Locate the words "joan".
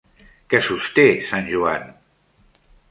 1.53-1.89